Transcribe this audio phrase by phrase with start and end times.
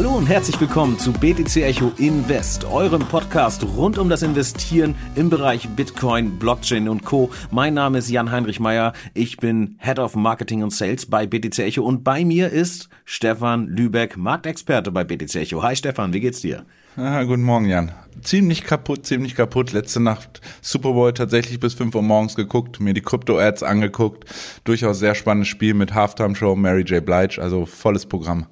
[0.00, 5.28] Hallo und herzlich willkommen zu BTC Echo Invest, eurem Podcast rund um das Investieren im
[5.28, 7.28] Bereich Bitcoin, Blockchain und Co.
[7.50, 8.94] Mein Name ist Jan-Heinrich Meyer.
[9.12, 13.66] Ich bin Head of Marketing und Sales bei BTC Echo und bei mir ist Stefan
[13.66, 15.62] Lübeck, Marktexperte bei BTC Echo.
[15.62, 16.64] Hi Stefan, wie geht's dir?
[16.96, 17.92] Ah, guten Morgen, Jan.
[18.22, 19.72] Ziemlich kaputt, ziemlich kaputt.
[19.72, 24.24] Letzte Nacht Super Bowl tatsächlich bis 5 Uhr morgens geguckt, mir die Krypto-Ads angeguckt.
[24.64, 27.04] Durchaus sehr spannendes Spiel mit Halftime-Show, Mary J.
[27.04, 28.46] Blige, also volles Programm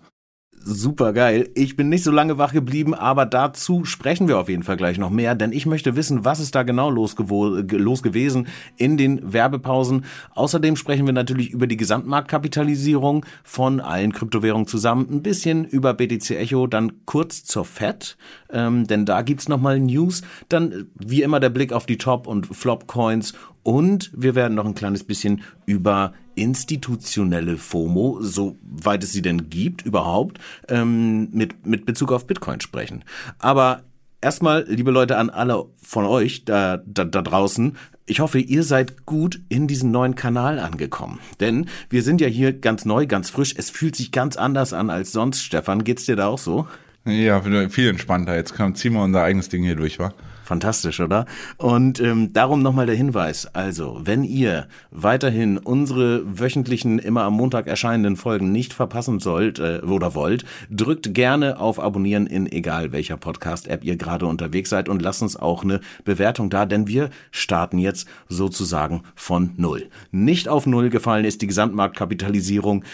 [0.65, 1.49] super geil.
[1.55, 4.99] Ich bin nicht so lange wach geblieben, aber dazu sprechen wir auf jeden Fall gleich
[4.99, 9.33] noch mehr, denn ich möchte wissen, was ist da genau los, los gewesen in den
[9.33, 10.05] Werbepausen.
[10.35, 16.31] Außerdem sprechen wir natürlich über die Gesamtmarktkapitalisierung von allen Kryptowährungen zusammen, ein bisschen über BTC
[16.31, 18.17] Echo, dann kurz zur FED,
[18.51, 22.47] ähm, denn da gibt's nochmal News, dann wie immer der Blick auf die Top- und
[22.47, 29.51] Flop-Coins und wir werden noch ein kleines bisschen über institutionelle FOMO, soweit es sie denn
[29.51, 33.05] gibt überhaupt, ähm, mit, mit Bezug auf Bitcoin sprechen.
[33.39, 33.83] Aber
[34.21, 39.05] erstmal, liebe Leute, an alle von euch da, da, da draußen, ich hoffe, ihr seid
[39.05, 41.21] gut in diesen neuen Kanal angekommen.
[41.41, 43.55] Denn wir sind ja hier ganz neu, ganz frisch.
[43.57, 45.43] Es fühlt sich ganz anders an als sonst.
[45.43, 46.67] Stefan, geht's dir da auch so?
[47.05, 48.37] Ja, viel entspannter.
[48.37, 50.13] Jetzt ziehen wir unser eigenes Ding hier durch, wa?
[50.49, 51.27] Fantastisch, oder?
[51.59, 53.55] Und ähm, darum nochmal der Hinweis.
[53.55, 59.81] Also, wenn ihr weiterhin unsere wöchentlichen, immer am Montag erscheinenden Folgen nicht verpassen sollt äh,
[59.83, 65.03] oder wollt, drückt gerne auf Abonnieren in egal welcher Podcast-App ihr gerade unterwegs seid und
[65.03, 69.91] lasst uns auch eine Bewertung da, denn wir starten jetzt sozusagen von Null.
[70.13, 72.85] Nicht auf Null gefallen ist die Gesamtmarktkapitalisierung,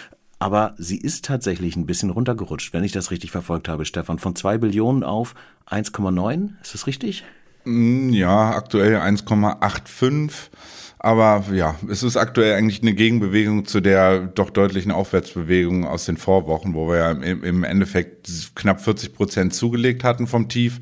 [0.45, 4.19] aber sie ist tatsächlich ein bisschen runtergerutscht, wenn ich das richtig verfolgt habe, Stefan.
[4.19, 5.35] Von zwei Billionen auf
[5.71, 7.25] 1,9, ist das richtig?
[7.65, 10.51] Mm, ja, aktuell 1,85.
[10.99, 16.19] Aber ja, es ist aktuell eigentlich eine Gegenbewegung zu der doch deutlichen Aufwärtsbewegung aus den
[16.19, 20.79] Vorwochen, wo wir ja im Endeffekt knapp 40 Prozent zugelegt hatten vom Tief.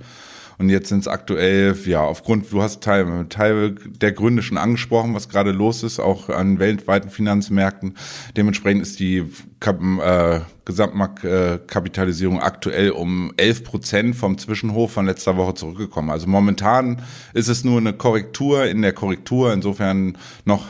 [0.59, 5.15] Und jetzt sind es aktuell, ja, aufgrund, du hast Teil, Teil der Gründe schon angesprochen,
[5.15, 7.95] was gerade los ist, auch an weltweiten Finanzmärkten.
[8.37, 16.11] Dementsprechend ist die äh, Gesamtmarktkapitalisierung aktuell um 11 Prozent vom Zwischenhof von letzter Woche zurückgekommen.
[16.11, 17.03] Also momentan
[17.35, 19.53] ist es nur eine Korrektur in der Korrektur.
[19.53, 20.67] Insofern noch,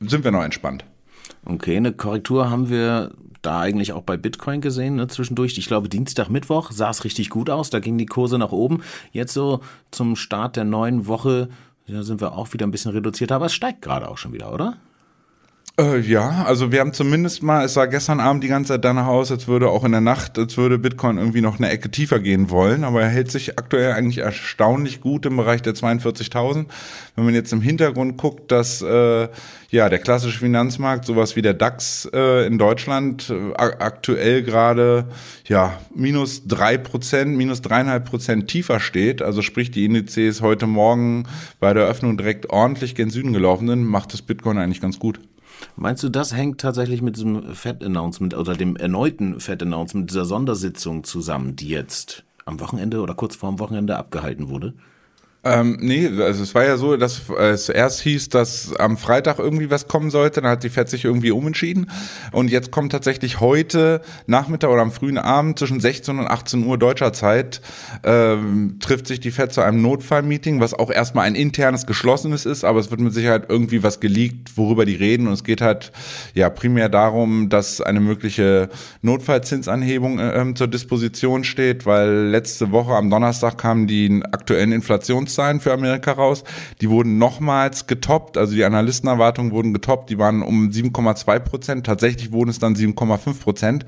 [0.00, 0.84] sind wir noch entspannt.
[1.44, 3.12] Okay, eine Korrektur haben wir
[3.42, 5.56] da eigentlich auch bei Bitcoin gesehen, ne, zwischendurch.
[5.58, 7.70] Ich glaube, Dienstag, Mittwoch sah es richtig gut aus.
[7.70, 8.82] Da gingen die Kurse nach oben.
[9.12, 9.60] Jetzt so
[9.90, 11.48] zum Start der neuen Woche
[11.86, 14.52] ja, sind wir auch wieder ein bisschen reduziert, aber es steigt gerade auch schon wieder,
[14.52, 14.76] oder?
[15.78, 19.06] Äh, ja, also wir haben zumindest mal, es sah gestern Abend die ganze Zeit danach
[19.06, 22.18] aus, als würde auch in der Nacht, als würde Bitcoin irgendwie noch eine Ecke tiefer
[22.18, 26.66] gehen wollen, aber er hält sich aktuell eigentlich erstaunlich gut im Bereich der 42.000.
[27.14, 29.28] Wenn man jetzt im Hintergrund guckt, dass äh,
[29.70, 35.04] ja der klassische Finanzmarkt, sowas wie der DAX äh, in Deutschland äh, aktuell gerade
[35.46, 41.28] ja minus drei Prozent, minus dreieinhalb Prozent tiefer steht, also sprich die Indizes heute Morgen
[41.60, 45.20] bei der Öffnung direkt ordentlich gen Süden gelaufen sind, macht das Bitcoin eigentlich ganz gut.
[45.76, 51.56] Meinst du, das hängt tatsächlich mit diesem Fed-Announcement oder dem erneuten Fed-Announcement dieser Sondersitzung zusammen,
[51.56, 54.74] die jetzt am Wochenende oder kurz vor dem Wochenende abgehalten wurde?
[55.44, 59.70] Ähm, nee, also es war ja so, dass es erst hieß, dass am Freitag irgendwie
[59.70, 61.90] was kommen sollte, dann hat die FED sich irgendwie umentschieden.
[62.32, 66.76] Und jetzt kommt tatsächlich heute Nachmittag oder am frühen Abend zwischen 16 und 18 Uhr
[66.76, 67.60] deutscher Zeit
[68.02, 72.64] ähm, trifft sich die FED zu einem Notfallmeeting, was auch erstmal ein internes, geschlossenes ist,
[72.64, 75.28] aber es wird mit Sicherheit irgendwie was geleakt, worüber die reden.
[75.28, 75.92] Und es geht halt
[76.34, 78.70] ja primär darum, dass eine mögliche
[79.02, 85.60] Notfallzinsanhebung äh, zur Disposition steht, weil letzte Woche am Donnerstag kamen die aktuellen Inflations Inflationszahlen
[85.60, 86.44] für Amerika raus.
[86.80, 91.86] Die wurden nochmals getoppt, also die Analystenerwartungen wurden getoppt, die waren um 7,2 Prozent.
[91.86, 93.86] Tatsächlich wurden es dann 7,5 Prozent.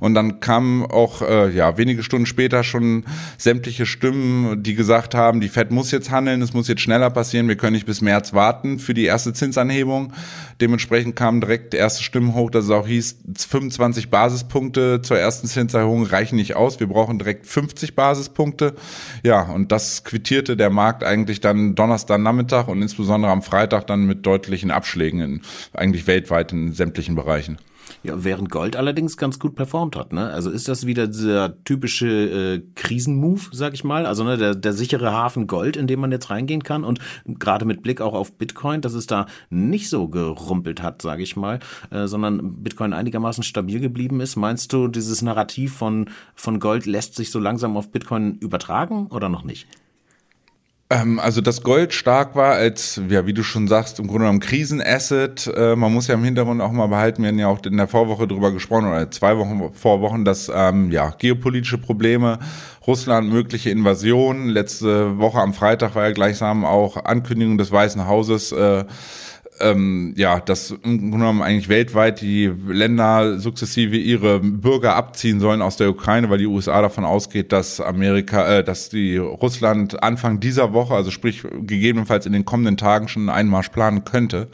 [0.00, 3.04] Und dann kamen auch äh, ja wenige Stunden später schon
[3.38, 7.48] sämtliche Stimmen, die gesagt haben, die Fed muss jetzt handeln, es muss jetzt schneller passieren,
[7.48, 10.12] wir können nicht bis März warten für die erste Zinsanhebung.
[10.60, 16.04] Dementsprechend kamen direkt erste Stimmen hoch, dass es auch hieß, 25 Basispunkte zur ersten Zinserhöhung
[16.04, 18.74] reichen nicht aus, wir brauchen direkt 50 Basispunkte.
[19.22, 23.86] Ja, und das quittierte der Markt Markt eigentlich dann Donnerstag Nachmittag und insbesondere am Freitag
[23.86, 25.40] dann mit deutlichen Abschlägen in
[25.72, 27.58] eigentlich weltweit in sämtlichen Bereichen.
[28.02, 30.12] Ja, während Gold allerdings ganz gut performt hat.
[30.12, 30.30] Ne?
[30.30, 34.72] Also ist das wieder dieser typische äh, Krisenmove, sag ich mal, also ne, der, der
[34.72, 38.32] sichere Hafen Gold, in den man jetzt reingehen kann und gerade mit Blick auch auf
[38.32, 43.44] Bitcoin, dass es da nicht so gerumpelt hat, sage ich mal, äh, sondern Bitcoin einigermaßen
[43.44, 44.34] stabil geblieben ist.
[44.34, 49.28] Meinst du, dieses Narrativ von, von Gold lässt sich so langsam auf Bitcoin übertragen oder
[49.28, 49.68] noch nicht?
[50.92, 54.40] Ähm, also das Gold stark war als, ja, wie du schon sagst, im Grunde genommen
[54.40, 55.50] Krisenasset.
[55.56, 57.88] Äh, man muss ja im Hintergrund auch mal behalten, wir haben ja auch in der
[57.88, 62.38] Vorwoche drüber gesprochen, oder zwei Wochen vor Wochen, dass ähm, ja, geopolitische Probleme,
[62.86, 64.48] Russland mögliche Invasion.
[64.48, 68.84] Letzte Woche am Freitag war ja gleichsam auch Ankündigung des Weißen Hauses, äh,
[69.62, 75.62] ähm, ja, dass im Grunde genommen eigentlich weltweit die Länder sukzessive ihre Bürger abziehen sollen
[75.62, 80.40] aus der Ukraine, weil die USA davon ausgeht, dass Amerika, äh, dass die Russland Anfang
[80.40, 84.48] dieser Woche, also sprich gegebenenfalls in den kommenden Tagen schon einen Einmarsch planen könnte.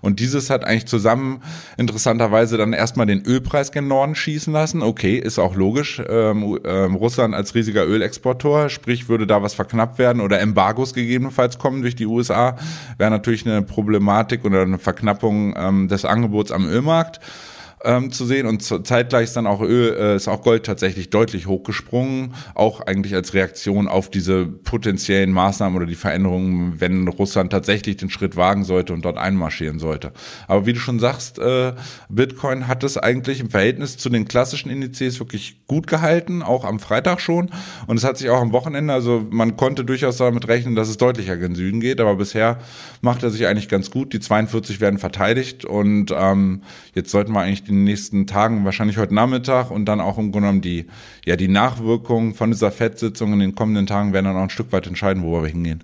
[0.00, 1.42] Und dieses hat eigentlich zusammen
[1.76, 4.82] interessanterweise dann erstmal den Ölpreis gen Norden schießen lassen.
[4.82, 6.02] Okay, ist auch logisch.
[6.08, 11.58] Ähm, ähm, Russland als riesiger Ölexporteur, sprich würde da was verknappt werden oder Embargos gegebenenfalls
[11.58, 12.56] kommen durch die USA,
[12.98, 17.20] wäre natürlich eine Problematik oder eine Verknappung ähm, des Angebots am Ölmarkt
[17.84, 18.46] ähm, zu sehen.
[18.46, 23.14] Und zeitgleich ist dann auch Öl, äh, ist auch Gold tatsächlich deutlich hochgesprungen, auch eigentlich
[23.14, 28.64] als Reaktion auf diese potenziellen Maßnahmen oder die Veränderungen, wenn Russland tatsächlich den Schritt wagen
[28.64, 30.12] sollte und dort einmarschieren sollte.
[30.48, 31.72] Aber wie du schon sagst, äh,
[32.08, 36.78] Bitcoin hat es eigentlich im Verhältnis zu den klassischen Indizes wirklich gut gehalten, auch am
[36.78, 37.50] Freitag schon.
[37.86, 40.96] Und es hat sich auch am Wochenende, also man konnte durchaus damit rechnen, dass es
[40.96, 42.58] deutlicher gen Süden geht, aber bisher
[43.00, 44.12] macht er sich eigentlich ganz gut.
[44.12, 45.64] Die 42 werden verteidigt.
[45.64, 46.62] Und ähm,
[46.94, 50.32] jetzt sollten wir eigentlich in den nächsten Tagen, wahrscheinlich heute Nachmittag und dann auch im
[50.32, 50.86] Grunde genommen die,
[51.24, 54.72] ja, die Nachwirkungen von dieser FED-Sitzung in den kommenden Tagen werden dann auch ein Stück
[54.72, 55.82] weit entscheiden, wo wir hingehen.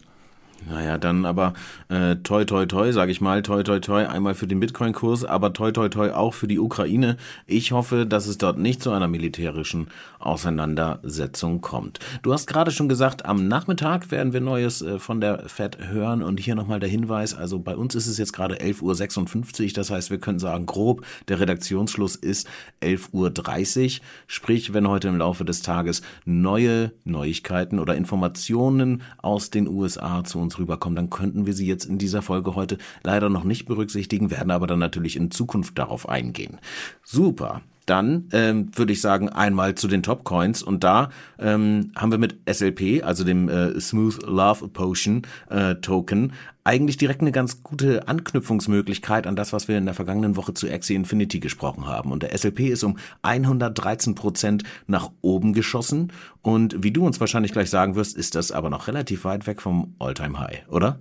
[0.68, 1.54] Naja, dann aber
[1.88, 5.52] äh, toi toi toi, sage ich mal, toi toi toi, einmal für den Bitcoin-Kurs, aber
[5.52, 7.16] toi toi toi auch für die Ukraine.
[7.46, 9.88] Ich hoffe, dass es dort nicht zu einer militärischen
[10.20, 11.98] Auseinandersetzung kommt.
[12.22, 16.22] Du hast gerade schon gesagt, am Nachmittag werden wir Neues äh, von der FED hören
[16.22, 19.90] und hier nochmal der Hinweis, also bei uns ist es jetzt gerade 11.56 Uhr, das
[19.90, 22.48] heißt, wir können sagen grob, der Redaktionsschluss ist
[22.82, 29.66] 11.30 Uhr, sprich, wenn heute im Laufe des Tages neue Neuigkeiten oder Informationen aus den
[29.66, 33.28] USA zu uns uns rüberkommen, dann könnten wir sie jetzt in dieser Folge heute leider
[33.28, 36.58] noch nicht berücksichtigen, werden aber dann natürlich in Zukunft darauf eingehen.
[37.02, 37.62] Super.
[37.86, 42.18] Dann ähm, würde ich sagen, einmal zu den Top Coins und da ähm, haben wir
[42.18, 46.32] mit SLP, also dem äh, Smooth Love Potion äh, Token,
[46.64, 50.70] eigentlich direkt eine ganz gute Anknüpfungsmöglichkeit an das, was wir in der vergangenen Woche zu
[50.70, 52.12] Axie Infinity gesprochen haben.
[52.12, 56.12] Und der SLP ist um 113 Prozent nach oben geschossen.
[56.40, 59.60] Und wie du uns wahrscheinlich gleich sagen wirst, ist das aber noch relativ weit weg
[59.60, 61.00] vom All-Time High, oder?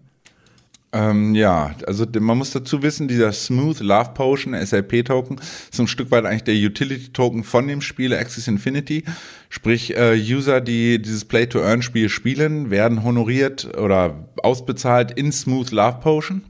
[0.93, 5.39] Ähm, ja, also man muss dazu wissen, dieser Smooth Love Potion SLP Token
[5.71, 9.05] ist ein Stück weit eigentlich der Utility Token von dem Spiel Axis Infinity.
[9.49, 15.31] Sprich, äh, User, die dieses Play to Earn Spiel spielen, werden honoriert oder ausbezahlt in
[15.31, 16.43] Smooth Love Potion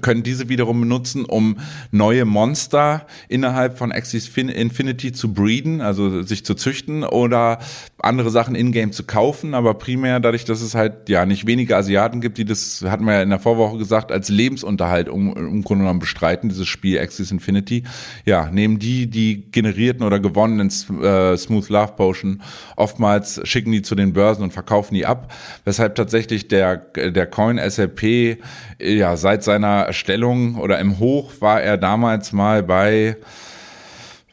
[0.00, 1.58] können diese wiederum benutzen, um
[1.90, 7.58] neue Monster innerhalb von Axis Infinity zu breeden, also sich zu züchten oder
[7.98, 12.20] andere Sachen in-game zu kaufen, aber primär dadurch, dass es halt ja nicht wenige Asiaten
[12.20, 15.84] gibt, die das, hatten wir ja in der Vorwoche gesagt, als Lebensunterhalt um, im Grunde
[15.84, 17.84] genommen bestreiten, dieses Spiel Axis Infinity,
[18.24, 20.68] ja, nehmen die die generierten oder gewonnenen
[21.02, 22.42] äh, Smooth Love Potion.
[22.76, 25.32] Oftmals schicken die zu den Börsen und verkaufen die ab,
[25.64, 28.38] weshalb tatsächlich der, der Coin SLP
[28.80, 33.16] ja seit seiner Erstellung oder im Hoch war er damals mal bei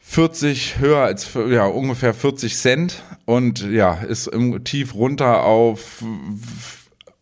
[0.02, 6.02] 40 höher als ja ungefähr 40 Cent und ja ist im tief runter auf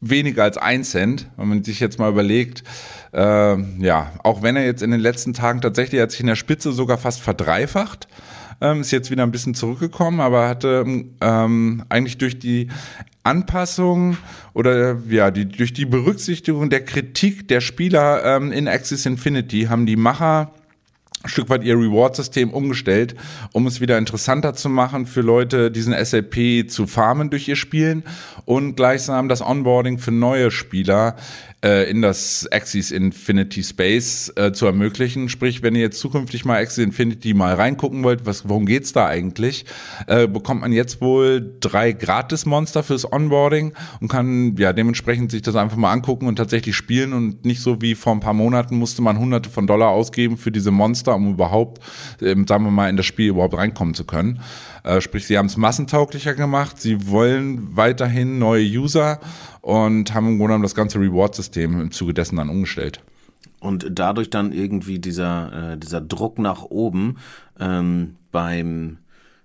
[0.03, 2.65] weniger als ein Cent, wenn man sich jetzt mal überlegt,
[3.15, 6.37] äh, ja, auch wenn er jetzt in den letzten Tagen tatsächlich hat sich in der
[6.37, 8.09] Spitze sogar fast verdreifacht,
[8.61, 10.85] ähm, ist jetzt wieder ein bisschen zurückgekommen, aber hatte
[11.21, 12.69] ähm, eigentlich durch die
[13.25, 14.17] Anpassung
[14.53, 19.87] oder ja, die, durch die Berücksichtigung der Kritik der Spieler ähm, in Axis Infinity haben
[19.87, 20.53] die Macher
[21.23, 23.15] ein Stück weit ihr Reward-System umgestellt,
[23.53, 28.03] um es wieder interessanter zu machen für Leute, diesen SLP zu farmen durch ihr Spielen
[28.45, 31.17] und gleichsam das Onboarding für neue Spieler
[31.65, 35.29] äh, in das Axis Infinity Space äh, zu ermöglichen.
[35.29, 39.07] Sprich, wenn ihr jetzt zukünftig mal Axis Infinity mal reingucken wollt, was, worum geht's da
[39.07, 39.65] eigentlich,
[40.07, 45.57] äh, bekommt man jetzt wohl drei Gratis-Monster fürs Onboarding und kann ja dementsprechend sich das
[45.57, 49.03] einfach mal angucken und tatsächlich spielen und nicht so wie vor ein paar Monaten musste
[49.03, 51.83] man hunderte von Dollar ausgeben für diese Monster, um überhaupt,
[52.21, 54.41] ähm, sagen wir mal, in das Spiel überhaupt reinkommen zu können.
[54.85, 59.21] Äh, sprich, sie haben es massentauglicher gemacht, sie wollen weiterhin neue User
[59.63, 63.01] und haben im Grunde genommen das ganze Reward-System im Zuge dessen dann umgestellt.
[63.61, 67.17] Und dadurch dann irgendwie dieser, äh, dieser Druck nach oben
[67.59, 68.99] ähm, beim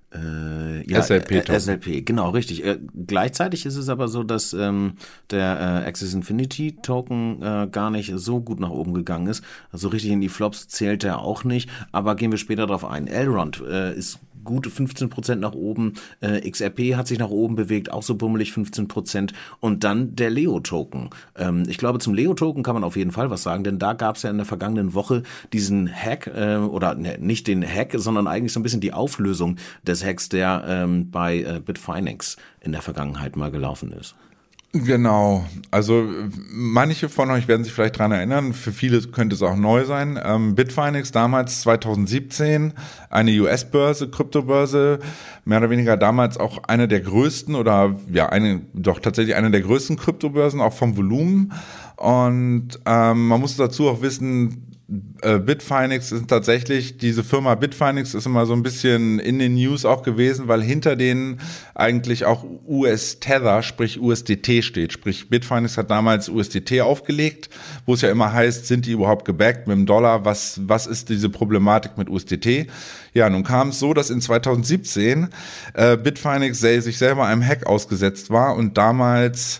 [0.10, 2.64] Äh, ja, SLP, äh, SLP, genau, richtig.
[2.66, 4.94] Äh, gleichzeitig ist es aber so, dass ähm,
[5.32, 9.44] der äh, Axis Infinity Token äh, gar nicht so gut nach oben gegangen ist.
[9.70, 13.08] Also richtig in die Flops zählt er auch nicht, aber gehen wir später darauf ein.
[13.08, 15.94] Elrond äh, ist gute 15 Prozent nach oben.
[16.22, 19.34] Äh, XRP hat sich nach oben bewegt, auch so bummelig 15 Prozent.
[19.60, 21.12] Und dann der Leo-Token.
[21.36, 24.16] Ähm, ich glaube, zum Leo-Token kann man auf jeden Fall was sagen, denn da gab
[24.16, 25.22] es ja in der vergangenen Woche
[25.54, 29.58] diesen Hack, äh, oder ne, nicht den Hack, sondern eigentlich so ein bisschen die Auflösung
[29.86, 34.16] des Hacks, der ähm, bei äh, Bitfinex in der Vergangenheit mal gelaufen ist.
[34.74, 36.06] Genau, also
[36.52, 40.20] manche von euch werden sich vielleicht dran erinnern, für viele könnte es auch neu sein.
[40.24, 42.74] Ähm, Bitfinex damals 2017,
[43.10, 45.00] eine US-Börse, Kryptobörse,
[45.46, 49.62] mehr oder weniger damals auch eine der größten oder ja, eine, doch tatsächlich eine der
[49.62, 51.54] größten Kryptobörsen, auch vom Volumen.
[51.96, 58.46] Und ähm, man muss dazu auch wissen, Bitfinex ist tatsächlich, diese Firma Bitfinex ist immer
[58.46, 61.42] so ein bisschen in den News auch gewesen, weil hinter denen
[61.76, 64.94] eigentlich auch US Tether, sprich USDT steht.
[64.94, 67.50] Sprich, Bitfinex hat damals USDT aufgelegt,
[67.86, 70.24] wo es ja immer heißt, sind die überhaupt gebackt mit dem Dollar?
[70.24, 72.68] Was, was ist diese Problematik mit USDT?
[73.14, 75.28] Ja, nun kam es so, dass in 2017
[75.74, 79.60] äh, Bitfinex sich selber einem Hack ausgesetzt war und damals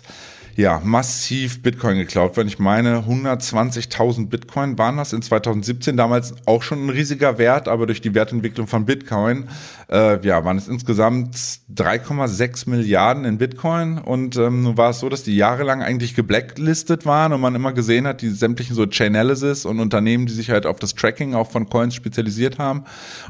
[0.58, 2.48] ja, massiv Bitcoin geklaut werden.
[2.48, 7.86] Ich meine, 120.000 Bitcoin waren das in 2017, damals auch schon ein riesiger Wert, aber
[7.86, 9.48] durch die Wertentwicklung von Bitcoin,
[9.88, 13.98] äh, ja, waren es insgesamt 3,6 Milliarden in Bitcoin.
[13.98, 17.72] Und ähm, nun war es so, dass die jahrelang eigentlich geblacklistet waren und man immer
[17.72, 21.48] gesehen hat, die sämtlichen so Chainalysis und Unternehmen, die sich halt auf das Tracking auch
[21.48, 22.82] von Coins spezialisiert haben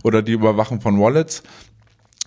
[0.02, 1.42] oder die Überwachung von Wallets,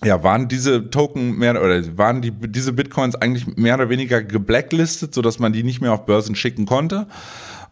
[0.04, 5.14] ja, waren diese Token mehr oder waren die diese Bitcoins eigentlich mehr oder weniger geblacklistet,
[5.14, 7.06] so dass man die nicht mehr auf Börsen schicken konnte.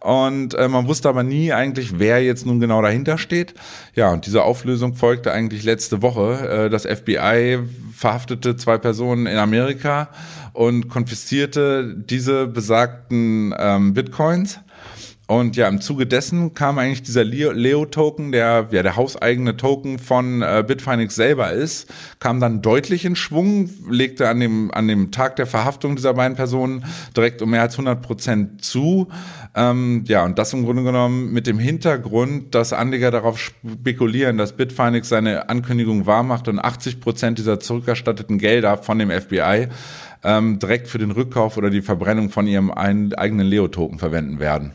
[0.00, 3.52] Und äh, man wusste aber nie eigentlich, wer jetzt nun genau dahinter steht.
[3.94, 6.48] Ja, und diese Auflösung folgte eigentlich letzte Woche.
[6.48, 7.58] Äh, das FBI
[7.94, 10.08] verhaftete zwei Personen in Amerika
[10.54, 14.60] und konfiszierte diese besagten ähm, Bitcoins.
[15.30, 20.42] Und ja, im Zuge dessen kam eigentlich dieser Leo-Token, der ja der hauseigene Token von
[20.42, 25.36] äh, Bitfinex selber ist, kam dann deutlich in Schwung, legte an dem, an dem Tag
[25.36, 26.84] der Verhaftung dieser beiden Personen
[27.16, 29.06] direkt um mehr als 100 Prozent zu.
[29.54, 34.56] Ähm, ja, und das im Grunde genommen mit dem Hintergrund, dass Anleger darauf spekulieren, dass
[34.56, 39.68] Bitfinex seine Ankündigung wahrmacht und 80 Prozent dieser zurückerstatteten Gelder von dem FBI
[40.24, 44.72] ähm, direkt für den Rückkauf oder die Verbrennung von ihrem eigenen Leo-Token verwenden werden.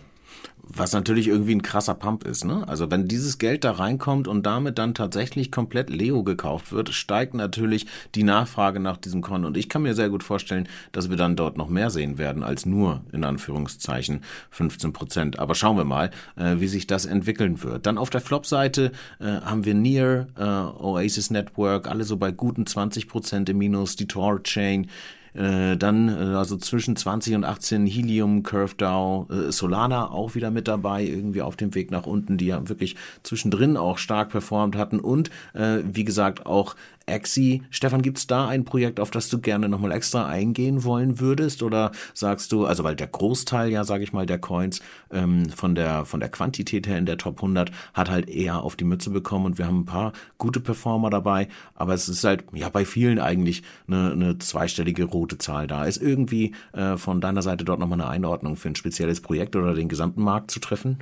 [0.68, 2.68] Was natürlich irgendwie ein krasser Pump ist, ne?
[2.68, 7.36] Also wenn dieses Geld da reinkommt und damit dann tatsächlich komplett Leo gekauft wird, steigt
[7.36, 9.46] natürlich die Nachfrage nach diesem Coin.
[9.46, 12.42] Und ich kann mir sehr gut vorstellen, dass wir dann dort noch mehr sehen werden
[12.44, 15.40] als nur, in Anführungszeichen, 15 Prozent.
[15.40, 17.86] Aber schauen wir mal, äh, wie sich das entwickeln wird.
[17.86, 22.66] Dann auf der Flop-Seite äh, haben wir Near, äh, Oasis Network, alle so bei guten
[22.66, 24.88] 20 Prozent im Minus, die Tor Chain,
[25.36, 30.52] äh, dann äh, also zwischen 20 und 18 Helium, Curve DAO, äh, Solana auch wieder
[30.52, 34.76] mit dabei, irgendwie auf dem Weg nach unten, die ja wirklich zwischendrin auch stark performt
[34.76, 35.00] hatten.
[35.00, 36.76] Und äh, wie gesagt auch
[37.08, 37.64] Axie.
[37.70, 41.62] Stefan, gibt's da ein Projekt, auf das du gerne nochmal extra eingehen wollen würdest?
[41.64, 44.82] Oder sagst du, also weil der Großteil ja, sage ich mal, der Coins
[45.12, 48.76] ähm, von, der, von der Quantität her in der Top 100 hat halt eher auf
[48.76, 52.44] die Mütze bekommen und wir haben ein paar gute Performer dabei, aber es ist halt
[52.54, 55.86] ja bei vielen eigentlich eine, eine zweistellige rote Zahl da.
[55.86, 59.74] Ist irgendwie äh, von deiner Seite dort nochmal eine Einordnung für ein spezielles Projekt oder
[59.74, 61.00] den gesamten Markt zu treffen?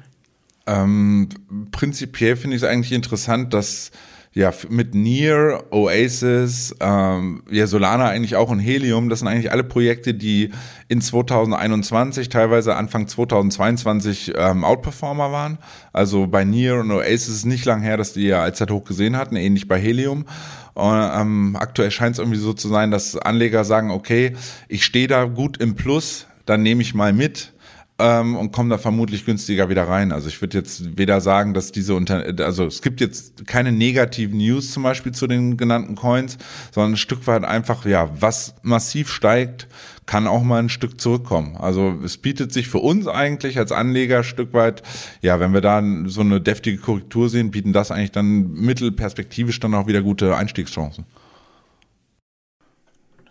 [0.65, 1.29] Ähm,
[1.71, 3.91] prinzipiell finde ich es eigentlich interessant, dass
[4.35, 9.63] ja, mit Near, Oasis, ähm, ja, Solana eigentlich auch und Helium, das sind eigentlich alle
[9.63, 10.49] Projekte, die
[10.87, 15.59] in 2021, teilweise Anfang 2022 ähm, Outperformer waren.
[15.91, 19.17] Also bei Near und Oasis ist nicht lang her, dass die ja Allzeit hoch gesehen
[19.17, 20.25] hatten, ähnlich bei Helium.
[20.73, 24.33] Und, ähm, aktuell scheint es irgendwie so zu sein, dass Anleger sagen, okay,
[24.67, 27.52] ich stehe da gut im Plus, dann nehme ich mal mit
[27.99, 30.11] ähm, und kommen da vermutlich günstiger wieder rein.
[30.11, 34.37] Also ich würde jetzt weder sagen, dass diese Unter also es gibt jetzt keine negativen
[34.37, 36.37] News zum Beispiel zu den genannten Coins,
[36.71, 39.67] sondern ein Stück weit einfach, ja, was massiv steigt,
[40.05, 41.55] kann auch mal ein Stück zurückkommen.
[41.55, 44.81] Also es bietet sich für uns eigentlich als Anleger ein Stück weit,
[45.21, 49.73] ja, wenn wir da so eine deftige Korrektur sehen, bieten das eigentlich dann mittelperspektivisch dann
[49.75, 51.05] auch wieder gute Einstiegschancen.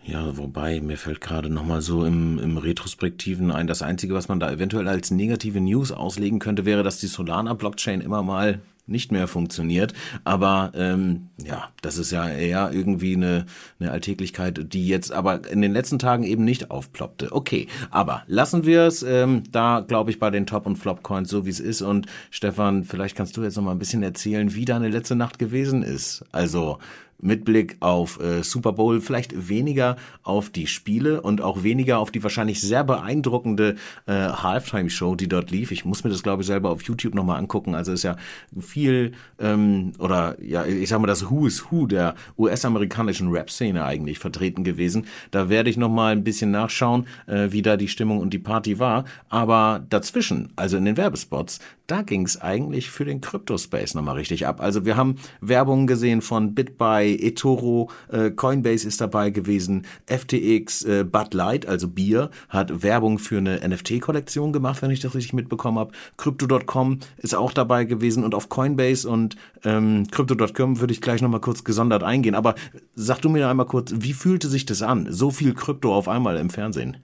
[0.05, 4.39] Ja, wobei, mir fällt gerade nochmal so im, im Retrospektiven ein, das Einzige, was man
[4.39, 9.27] da eventuell als negative News auslegen könnte, wäre, dass die Solana-Blockchain immer mal nicht mehr
[9.27, 9.93] funktioniert.
[10.25, 13.45] Aber ähm, ja, das ist ja eher irgendwie eine,
[13.79, 17.31] eine Alltäglichkeit, die jetzt aber in den letzten Tagen eben nicht aufploppte.
[17.31, 21.45] Okay, aber lassen wir es ähm, da, glaube ich, bei den Top- und Flop-Coins so,
[21.45, 21.81] wie es ist.
[21.81, 25.39] Und Stefan, vielleicht kannst du jetzt noch mal ein bisschen erzählen, wie deine letzte Nacht
[25.39, 26.25] gewesen ist.
[26.33, 26.79] Also
[27.23, 32.11] mit Blick auf äh, Super Bowl, vielleicht weniger auf die Spiele und auch weniger auf
[32.11, 33.75] die wahrscheinlich sehr beeindruckende
[34.05, 35.71] äh, Halftime-Show, die dort lief.
[35.71, 37.75] Ich muss mir das, glaube ich, selber auf YouTube nochmal angucken.
[37.75, 38.17] Also ist ja
[38.59, 44.19] viel, ähm, oder ja, ich sag mal, das Who is Who der US-amerikanischen Rap-Szene eigentlich
[44.19, 45.07] vertreten gewesen.
[45.31, 48.79] Da werde ich nochmal ein bisschen nachschauen, äh, wie da die Stimmung und die Party
[48.79, 49.05] war.
[49.29, 54.47] Aber dazwischen, also in den Werbespots, da ging es eigentlich für den Crypto-Space nochmal richtig
[54.47, 54.61] ab.
[54.61, 61.03] Also wir haben Werbung gesehen von BitBuy, eToro, äh, Coinbase ist dabei gewesen, FTX, äh,
[61.03, 65.77] Bud Light, also Bier, hat Werbung für eine NFT-Kollektion gemacht, wenn ich das richtig mitbekommen
[65.77, 65.91] habe.
[66.17, 69.35] Crypto.com ist auch dabei gewesen und auf Coinbase und
[69.65, 72.35] ähm, Crypto.com würde ich gleich nochmal kurz gesondert eingehen.
[72.35, 72.55] Aber
[72.95, 75.07] sag du mir einmal kurz, wie fühlte sich das an?
[75.09, 76.97] So viel Krypto auf einmal im Fernsehen.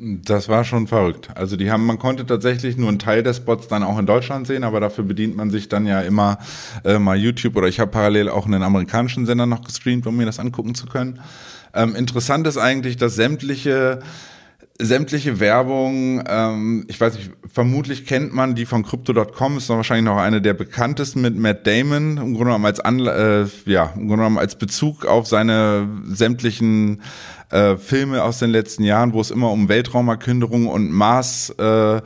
[0.00, 1.28] Das war schon verrückt.
[1.34, 4.46] Also die haben, man konnte tatsächlich nur einen Teil des Spots dann auch in Deutschland
[4.46, 6.38] sehen, aber dafür bedient man sich dann ja immer
[6.84, 10.24] äh, mal YouTube oder ich habe parallel auch einen amerikanischen Sender noch gestreamt, um mir
[10.26, 11.18] das angucken zu können.
[11.74, 13.98] Ähm, interessant ist eigentlich, dass sämtliche
[14.80, 20.18] sämtliche Werbung, ähm, ich weiß nicht, vermutlich kennt man die von Crypto.com, ist wahrscheinlich noch
[20.18, 24.18] eine der bekanntesten mit Matt Damon, im Grunde genommen als Anla äh, ja, im Grunde
[24.18, 27.02] genommen als Bezug auf seine sämtlichen
[27.50, 32.00] äh, Filme aus den letzten Jahren, wo es immer um Weltraumerkünderung und Mars äh,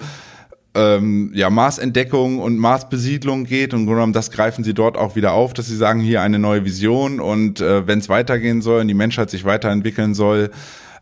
[0.74, 3.74] ähm, ja, Marsentdeckung und Marsbesiedlung geht.
[3.74, 6.64] Und genommen, das greifen sie dort auch wieder auf, dass sie sagen, hier eine neue
[6.64, 7.20] Vision.
[7.20, 10.50] Und äh, wenn es weitergehen soll und die Menschheit sich weiterentwickeln soll,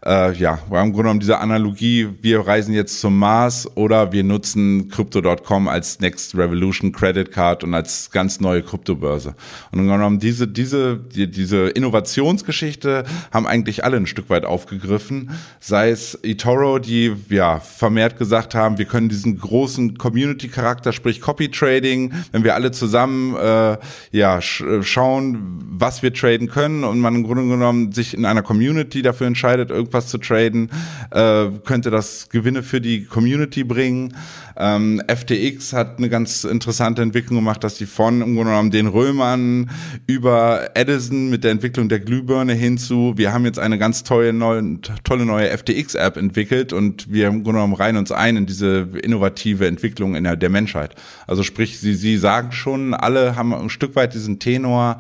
[0.05, 4.89] äh, ja, im Grunde genommen diese Analogie, wir reisen jetzt zum Mars oder wir nutzen
[4.89, 9.35] Crypto.com als Next Revolution Credit Card und als ganz neue Kryptobörse.
[9.71, 14.47] Und im Grunde genommen diese, diese, die, diese Innovationsgeschichte haben eigentlich alle ein Stück weit
[14.47, 21.21] aufgegriffen, sei es eToro, die ja vermehrt gesagt haben, wir können diesen großen Community-Charakter, sprich
[21.21, 23.77] Copy Trading, wenn wir alle zusammen äh,
[24.13, 28.43] ja sch schauen, was wir traden können und man im Grunde genommen sich in einer
[28.43, 30.71] Community dafür entscheidet, irgendwas zu traden,
[31.11, 34.15] äh, könnte das Gewinne für die Community bringen.
[34.57, 38.87] Ähm, FTX hat eine ganz interessante Entwicklung gemacht, dass die von im Grunde genommen den
[38.87, 39.71] Römern
[40.07, 44.81] über Edison mit der Entwicklung der Glühbirne hinzu, wir haben jetzt eine ganz tolle neue,
[45.03, 49.67] tolle neue FTX-App entwickelt und wir im Grunde genommen reihen uns ein in diese innovative
[49.67, 50.95] Entwicklung in der, der Menschheit.
[51.27, 54.99] Also sprich, sie, sie sagen schon, alle haben ein Stück weit diesen Tenor,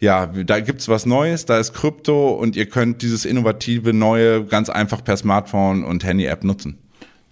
[0.00, 4.70] ja, da gibt's was Neues, da ist Krypto und ihr könnt dieses innovative Neue ganz
[4.70, 6.78] einfach per Smartphone und Handy-App nutzen.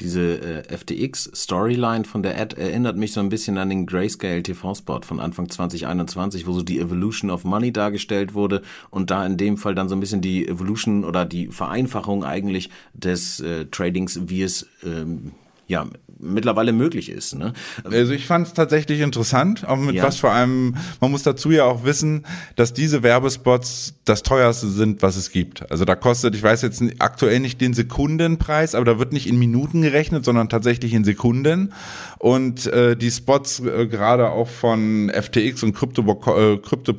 [0.01, 5.01] Diese äh, FTX-Storyline von der Ad erinnert mich so ein bisschen an den Grayscale TV-Spot
[5.03, 9.57] von Anfang 2021, wo so die Evolution of Money dargestellt wurde und da in dem
[9.57, 14.43] Fall dann so ein bisschen die Evolution oder die Vereinfachung eigentlich des äh, Tradings, wie
[14.43, 15.33] es ähm,
[15.67, 15.87] ja
[16.19, 17.35] mittlerweile möglich ist.
[17.35, 17.53] Ne?
[17.85, 20.05] Also ich fand es tatsächlich interessant, auch mit ja.
[20.05, 22.25] was vor allem, man muss dazu ja auch wissen,
[22.57, 25.71] dass diese Werbespots das teuerste sind, was es gibt.
[25.71, 29.39] Also da kostet, ich weiß jetzt aktuell nicht den Sekundenpreis, aber da wird nicht in
[29.39, 31.73] Minuten gerechnet, sondern tatsächlich in Sekunden.
[32.19, 36.95] Und äh, die Spots äh, gerade auch von FTX und Crypto.com äh, Crypto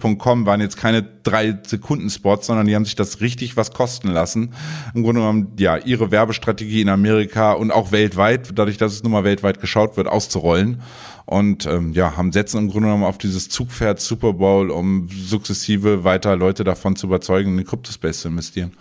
[0.46, 4.54] waren jetzt keine drei Sekunden Spots, sondern die haben sich das richtig was kosten lassen.
[4.94, 9.12] Im Grunde genommen, ja, ihre Werbestrategie in Amerika und auch weltweit, dadurch, dass es nun
[9.12, 10.82] mal weltweit geschaut wird, auszurollen.
[11.26, 16.04] Und ähm, ja, haben setzen im Grunde genommen auf dieses Zugpferd Super Bowl, um sukzessive
[16.04, 18.72] weiter Leute davon zu überzeugen, in den Kryptospace zu investieren.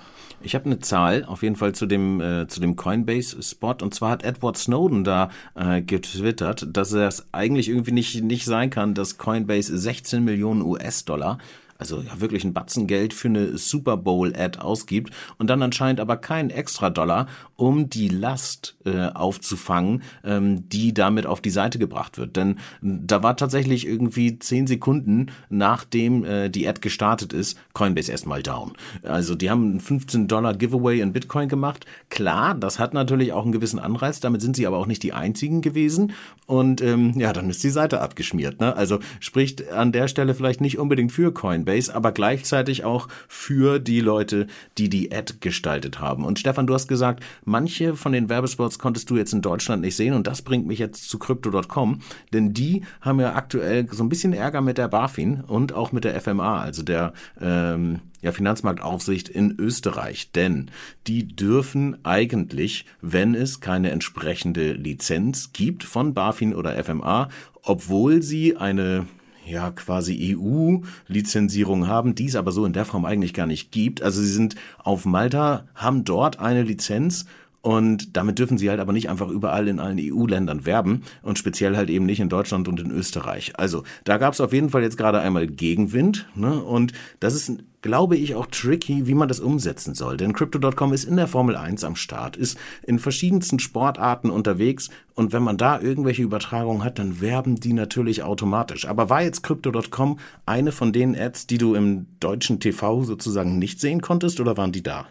[0.42, 3.94] Ich habe eine Zahl auf jeden Fall zu dem äh, zu dem Coinbase Spot und
[3.94, 8.94] zwar hat Edward Snowden da äh, getwittert, dass es eigentlich irgendwie nicht nicht sein kann,
[8.94, 11.38] dass Coinbase 16 Millionen US-Dollar
[11.78, 16.00] also ja wirklich ein Batzen Geld für eine Super Bowl Ad ausgibt und dann anscheinend
[16.00, 21.78] aber keinen extra Dollar, um die Last äh, aufzufangen, ähm, die damit auf die Seite
[21.78, 22.36] gebracht wird.
[22.36, 28.42] Denn da war tatsächlich irgendwie zehn Sekunden nachdem äh, die Ad gestartet ist, Coinbase erstmal
[28.42, 28.72] down.
[29.02, 31.86] Also die haben einen 15 Dollar Giveaway in Bitcoin gemacht.
[32.10, 34.20] Klar, das hat natürlich auch einen gewissen Anreiz.
[34.20, 36.12] Damit sind sie aber auch nicht die einzigen gewesen.
[36.46, 38.60] Und ähm, ja, dann ist die Seite abgeschmiert.
[38.60, 38.76] Ne?
[38.76, 44.00] Also spricht an der Stelle vielleicht nicht unbedingt für Coinbase, aber gleichzeitig auch für die
[44.00, 44.46] Leute,
[44.78, 46.24] die die Ad gestaltet haben.
[46.24, 49.94] Und Stefan, du hast gesagt, Manche von den Werbespots konntest du jetzt in Deutschland nicht
[49.94, 52.00] sehen und das bringt mich jetzt zu Crypto.com,
[52.32, 56.02] denn die haben ja aktuell so ein bisschen Ärger mit der BaFin und auch mit
[56.02, 60.72] der FMA, also der ähm, ja, Finanzmarktaufsicht in Österreich, denn
[61.06, 67.28] die dürfen eigentlich, wenn es keine entsprechende Lizenz gibt von BaFin oder FMA,
[67.62, 69.06] obwohl sie eine
[69.46, 74.02] ja quasi EU-Lizenzierung haben, die es aber so in der Form eigentlich gar nicht gibt.
[74.02, 77.26] Also sie sind auf Malta, haben dort eine Lizenz
[77.66, 81.76] Und damit dürfen sie halt aber nicht einfach überall in allen EU-Ländern werben und speziell
[81.76, 83.58] halt eben nicht in Deutschland und in Österreich.
[83.58, 86.28] Also da gab es auf jeden Fall jetzt gerade einmal Gegenwind.
[86.36, 86.62] Ne?
[86.62, 87.54] Und das ist
[87.86, 90.16] glaube ich, auch tricky, wie man das umsetzen soll.
[90.16, 95.32] Denn Crypto.com ist in der Formel 1 am Start, ist in verschiedensten Sportarten unterwegs und
[95.32, 98.88] wenn man da irgendwelche Übertragungen hat, dann werben die natürlich automatisch.
[98.88, 103.80] Aber war jetzt Crypto.com eine von den Ads, die du im deutschen TV sozusagen nicht
[103.80, 105.06] sehen konntest oder waren die da?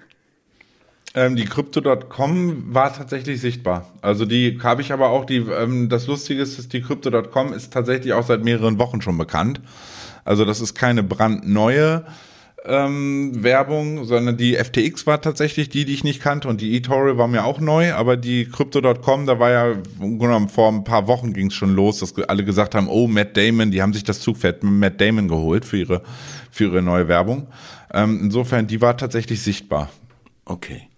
[1.14, 3.90] Ähm, die Crypto.com war tatsächlich sichtbar.
[4.02, 8.12] Also die habe ich aber auch, die, ähm, das Lustige ist, die Crypto.com ist tatsächlich
[8.12, 9.62] auch seit mehreren Wochen schon bekannt.
[10.26, 12.04] Also das ist keine brandneue
[12.68, 17.18] ähm, Werbung, sondern die FTX war tatsächlich die, die ich nicht kannte und die eToro
[17.18, 21.34] war mir auch neu, aber die Crypto.com, da war ja genommen, vor ein paar Wochen
[21.34, 24.20] ging es schon los, dass alle gesagt haben, oh, Matt Damon, die haben sich das
[24.20, 26.02] Zugpferd mit Matt Damon geholt für ihre,
[26.52, 27.48] für ihre neue Werbung.
[27.94, 29.90] Ähm, insofern, die war tatsächlich sichtbar.
[30.46, 30.90] Okay.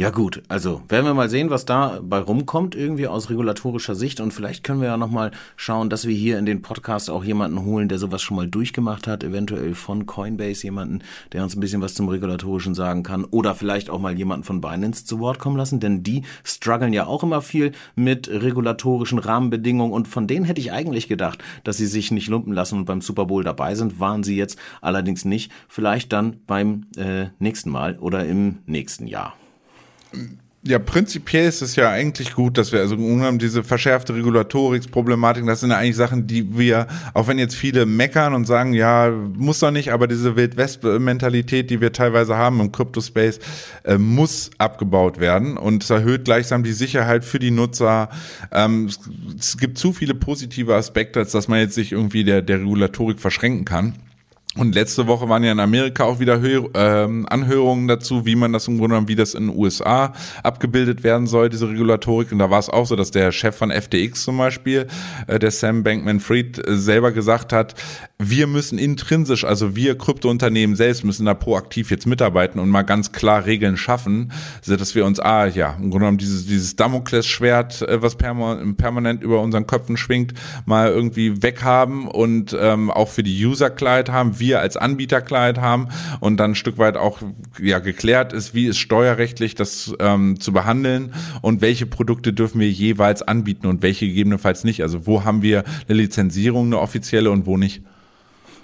[0.00, 4.20] Ja gut, also werden wir mal sehen, was da bei rumkommt, irgendwie aus regulatorischer Sicht.
[4.20, 7.66] Und vielleicht können wir ja nochmal schauen, dass wir hier in den Podcast auch jemanden
[7.66, 11.00] holen, der sowas schon mal durchgemacht hat, eventuell von Coinbase jemanden,
[11.32, 13.26] der uns ein bisschen was zum Regulatorischen sagen kann.
[13.26, 17.04] Oder vielleicht auch mal jemanden von Binance zu Wort kommen lassen, denn die strugglen ja
[17.04, 19.92] auch immer viel mit regulatorischen Rahmenbedingungen.
[19.92, 23.02] Und von denen hätte ich eigentlich gedacht, dass sie sich nicht lumpen lassen und beim
[23.02, 24.00] Super Bowl dabei sind.
[24.00, 25.52] Waren sie jetzt allerdings nicht.
[25.68, 29.34] Vielleicht dann beim äh, nächsten Mal oder im nächsten Jahr.
[30.62, 32.94] Ja, prinzipiell ist es ja eigentlich gut, dass wir also
[33.38, 38.34] diese verschärfte Regulatorik-Problematik, das sind ja eigentlich Sachen, die wir, auch wenn jetzt viele meckern
[38.34, 43.38] und sagen, ja, muss doch nicht, aber diese Wild-West-Mentalität, die wir teilweise haben im Crypto-Space,
[43.84, 48.10] äh, muss abgebaut werden und es erhöht gleichsam die Sicherheit für die Nutzer.
[48.52, 49.00] Ähm, es,
[49.38, 53.18] es gibt zu viele positive Aspekte, als dass man jetzt sich irgendwie der, der Regulatorik
[53.18, 53.94] verschränken kann.
[54.56, 58.52] Und letzte Woche waren ja in Amerika auch wieder Hör ähm, Anhörungen dazu, wie man
[58.52, 62.32] das im Grunde genommen, wie das in den USA abgebildet werden soll, diese Regulatorik.
[62.32, 64.88] Und da war es auch so, dass der Chef von FTX zum Beispiel,
[65.28, 67.76] äh, der Sam Bankman-Fried, äh, selber gesagt hat,
[68.18, 73.12] wir müssen intrinsisch, also wir Kryptounternehmen selbst müssen da proaktiv jetzt mitarbeiten und mal ganz
[73.12, 74.32] klar Regeln schaffen,
[74.66, 79.40] dass wir uns, ah ja, im Grunde genommen dieses, dieses Damoklesschwert, äh, was permanent über
[79.40, 80.34] unseren Köpfen schwingt,
[80.66, 85.58] mal irgendwie weghaben und ähm, auch für die User Klarheit haben, wir als Anbieter Klarheit
[85.58, 85.88] haben
[86.20, 87.20] und dann ein Stück weit auch
[87.60, 92.70] ja geklärt ist, wie ist steuerrechtlich das ähm, zu behandeln und welche Produkte dürfen wir
[92.70, 94.82] jeweils anbieten und welche gegebenenfalls nicht.
[94.82, 97.82] Also wo haben wir eine Lizenzierung, eine offizielle und wo nicht.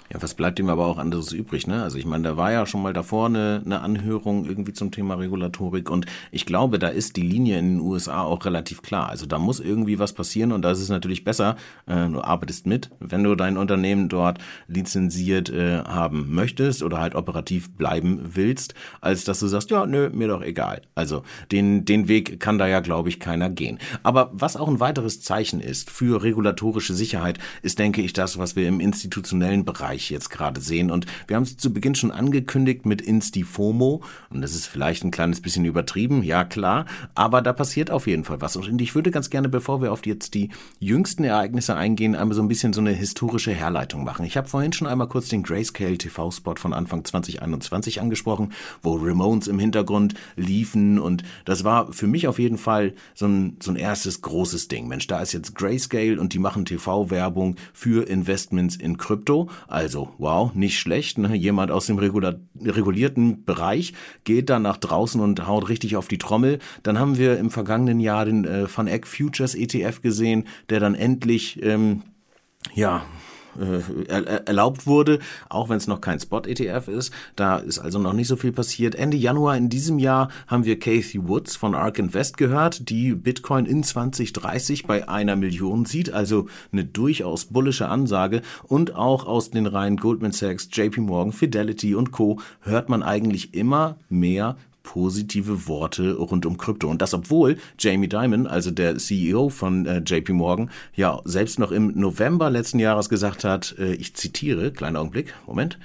[0.09, 1.83] Ja, was bleibt ihm aber auch anderes übrig, ne?
[1.83, 5.15] Also ich meine, da war ja schon mal davor eine, eine Anhörung irgendwie zum Thema
[5.15, 9.09] Regulatorik und ich glaube, da ist die Linie in den USA auch relativ klar.
[9.09, 12.65] Also da muss irgendwie was passieren und da ist es natürlich besser, äh, du arbeitest
[12.65, 14.39] mit, wenn du dein Unternehmen dort
[14.69, 20.09] lizenziert äh, haben möchtest oder halt operativ bleiben willst, als dass du sagst, ja, nö,
[20.09, 20.83] mir doch egal.
[20.95, 23.77] Also den, den Weg kann da ja, glaube ich, keiner gehen.
[24.03, 28.55] Aber was auch ein weiteres Zeichen ist für regulatorische Sicherheit, ist, denke ich, das, was
[28.55, 30.91] wir im institutionellen Bereich Bereich jetzt gerade sehen.
[30.91, 34.03] Und wir haben es zu Beginn schon angekündigt mit Insti-FOMO.
[34.29, 36.85] Und das ist vielleicht ein kleines bisschen übertrieben, ja klar.
[37.15, 38.55] Aber da passiert auf jeden Fall was.
[38.55, 42.41] Und ich würde ganz gerne, bevor wir auf jetzt die jüngsten Ereignisse eingehen, einmal so
[42.41, 44.25] ein bisschen so eine historische Herleitung machen.
[44.25, 49.47] Ich habe vorhin schon einmal kurz den Grayscale TV-Spot von Anfang 2021 angesprochen, wo Ramones
[49.47, 50.99] im Hintergrund liefen.
[50.99, 54.87] Und das war für mich auf jeden Fall so ein, so ein erstes großes Ding.
[54.87, 59.49] Mensch, da ist jetzt Grayscale und die machen TV-Werbung für Investments in Krypto.
[59.67, 61.17] Also also, wow, nicht schlecht.
[61.17, 61.33] Ne?
[61.33, 63.93] Jemand aus dem regulierten Bereich
[64.25, 66.59] geht dann nach draußen und haut richtig auf die Trommel.
[66.83, 70.93] Dann haben wir im vergangenen Jahr den äh, Van Eck Futures ETF gesehen, der dann
[70.93, 72.03] endlich ähm,
[72.73, 73.05] ja,
[73.59, 77.13] äh, erlaubt wurde, auch wenn es noch kein Spot-ETF ist.
[77.35, 78.95] Da ist also noch nicht so viel passiert.
[78.95, 83.65] Ende Januar in diesem Jahr haben wir Kathy Woods von ARK Invest gehört, die Bitcoin
[83.65, 88.41] in 2030 bei einer Million sieht, also eine durchaus bullische Ansage.
[88.63, 92.39] Und auch aus den Reihen Goldman Sachs, JP Morgan, Fidelity und Co.
[92.61, 96.87] hört man eigentlich immer mehr positive Worte rund um Krypto.
[96.87, 101.73] Und das, obwohl Jamie Dimon, also der CEO von äh, JP Morgan, ja selbst noch
[101.73, 105.77] im November letzten Jahres gesagt hat, äh, ich zitiere, kleiner Augenblick, Moment,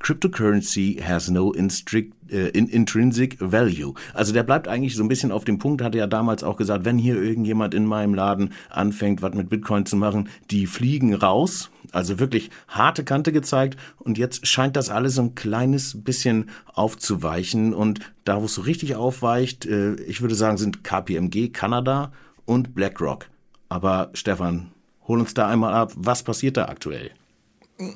[0.00, 3.94] Cryptocurrency has no instrict, äh, in, intrinsic value.
[4.12, 6.58] Also der bleibt eigentlich so ein bisschen auf dem Punkt, hat er ja damals auch
[6.58, 11.14] gesagt, wenn hier irgendjemand in meinem Laden anfängt, was mit Bitcoin zu machen, die fliegen
[11.14, 11.70] raus.
[11.92, 17.74] Also wirklich harte Kante gezeigt und jetzt scheint das alles so ein kleines bisschen aufzuweichen
[17.74, 22.12] und da, wo es so richtig aufweicht, äh, ich würde sagen, sind KPMG Kanada
[22.46, 23.26] und BlackRock.
[23.68, 24.72] Aber Stefan,
[25.06, 27.10] hol uns da einmal ab, was passiert da aktuell?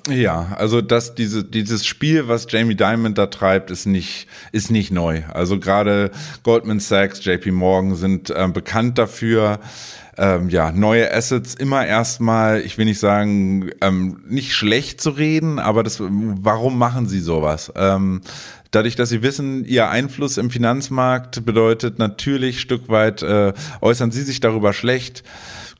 [0.08, 4.90] Ja, also dass diese, dieses Spiel, was Jamie Dimon da treibt, ist nicht, ist nicht
[4.90, 5.22] neu.
[5.32, 6.10] Also gerade
[6.42, 9.60] Goldman Sachs, JP Morgan sind äh, bekannt dafür,
[10.18, 15.58] ähm, ja, neue Assets immer erstmal, ich will nicht sagen, ähm, nicht schlecht zu reden,
[15.58, 17.72] aber das, warum machen sie sowas?
[17.76, 18.22] Ähm,
[18.70, 24.22] dadurch, dass sie wissen, ihr Einfluss im Finanzmarkt bedeutet natürlich Stück weit, äh, äußern sie
[24.22, 25.22] sich darüber schlecht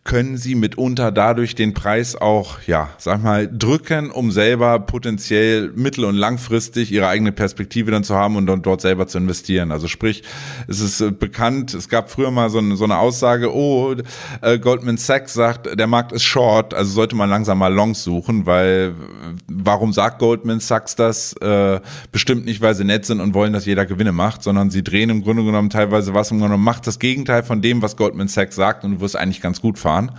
[0.07, 6.05] können sie mitunter dadurch den Preis auch, ja, sag mal, drücken, um selber potenziell mittel-
[6.05, 9.73] und langfristig ihre eigene Perspektive dann zu haben und dann dort selber zu investieren.
[9.73, 10.23] Also sprich,
[10.69, 13.97] es ist äh, bekannt, es gab früher mal so eine, so eine Aussage, oh,
[14.43, 18.47] äh, Goldman Sachs sagt, der Markt ist short, also sollte man langsam mal Longs suchen,
[18.47, 18.95] weil
[19.49, 21.33] warum sagt Goldman Sachs das?
[21.35, 21.81] Äh,
[22.13, 25.11] bestimmt nicht, weil sie nett sind und wollen, dass jeder Gewinne macht, sondern sie drehen
[25.11, 28.29] im Grunde genommen teilweise was im Grunde genommen macht das Gegenteil von dem, was Goldman
[28.29, 30.13] Sachs sagt und du wirst eigentlich ganz gut fahren fahren.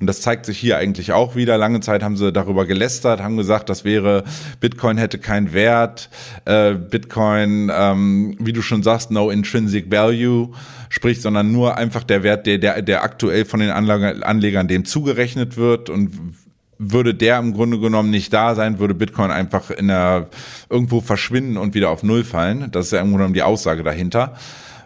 [0.00, 1.58] Und das zeigt sich hier eigentlich auch wieder.
[1.58, 4.24] Lange Zeit haben sie darüber gelästert, haben gesagt, das wäre,
[4.60, 6.10] Bitcoin hätte keinen Wert,
[6.44, 10.50] äh, Bitcoin, ähm, wie du schon sagst, no intrinsic value,
[10.88, 15.56] sprich, sondern nur einfach der Wert, der, der, der aktuell von den Anlegern dem zugerechnet
[15.56, 16.34] wird und
[16.78, 20.28] würde der im Grunde genommen nicht da sein, würde Bitcoin einfach in der,
[20.68, 22.72] irgendwo verschwinden und wieder auf Null fallen.
[22.72, 24.34] Das ist ja im Grunde genommen die Aussage dahinter.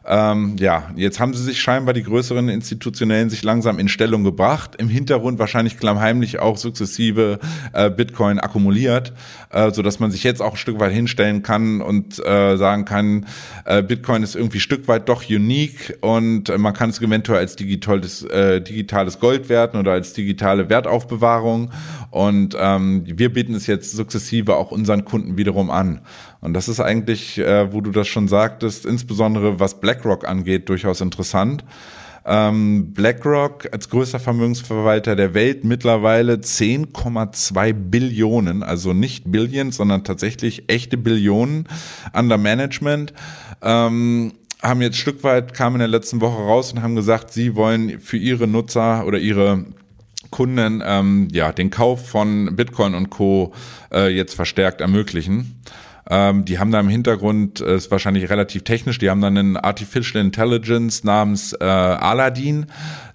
[0.09, 4.77] Ähm, ja, jetzt haben sie sich scheinbar die größeren Institutionellen sich langsam in Stellung gebracht.
[4.79, 7.41] Im Hintergrund wahrscheinlich klammheimlich auch sukzessive
[7.73, 9.13] äh, Bitcoin akkumuliert,
[9.51, 12.85] äh, so dass man sich jetzt auch ein Stück weit hinstellen kann und äh, sagen
[12.85, 13.27] kann,
[13.65, 17.57] äh, Bitcoin ist irgendwie Stück weit doch unique und äh, man kann es eventuell als
[17.57, 21.73] digitales, äh, digitales Gold werten oder als digitale Wertaufbewahrung.
[22.11, 26.01] Und ähm, wir bieten es jetzt sukzessive auch unseren Kunden wiederum an.
[26.47, 31.01] Und das ist eigentlich, äh, wo du das schon sagtest, insbesondere was BlackRock angeht, durchaus
[31.01, 31.65] interessant.
[32.25, 40.69] Ähm, BlackRock als größter Vermögensverwalter der Welt mittlerweile 10,2 Billionen, also nicht Billion, sondern tatsächlich
[40.69, 41.69] echte Billionen
[42.17, 43.13] under Management.
[43.61, 47.57] Ähm, haben jetzt Stück weit, kamen in der letzten Woche raus und haben gesagt, sie
[47.57, 49.65] wollen für ihre Nutzer oder ihre
[50.31, 53.53] Kunden ähm, ja den Kauf von Bitcoin und Co.
[53.93, 55.61] Äh, jetzt verstärkt ermöglichen.
[56.09, 59.57] Ähm, die haben da im Hintergrund, äh, ist wahrscheinlich relativ technisch, die haben dann einen
[59.57, 62.67] Artificial Intelligence namens äh, Aladdin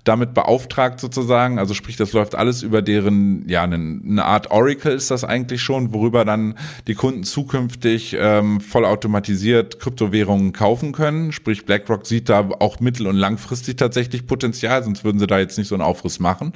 [0.04, 1.60] damit beauftragt sozusagen.
[1.60, 5.93] Also sprich, das läuft alles über deren, ja, eine, Art Oracle ist das eigentlich schon,
[5.93, 6.56] worüber dann
[6.88, 11.32] die Kunden zukünftig ähm, vollautomatisiert Kryptowährungen kaufen können.
[11.32, 15.58] Sprich, BlackRock sieht da auch mittel- und langfristig tatsächlich Potenzial, sonst würden sie da jetzt
[15.58, 16.54] nicht so einen Aufriss machen.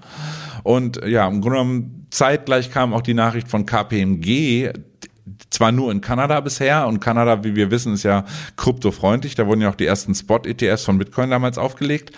[0.64, 4.72] Und ja, im Grunde genommen zeitgleich kam auch die Nachricht von KPMG,
[5.50, 8.26] zwar nur in Kanada bisher und Kanada, wie wir wissen, ist ja
[8.58, 9.36] kryptofreundlich.
[9.36, 12.12] Da wurden ja auch die ersten Spot-ETFs von Bitcoin damals aufgelegt.